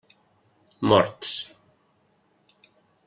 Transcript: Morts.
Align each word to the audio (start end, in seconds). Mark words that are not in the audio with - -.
Morts. 0.81 1.45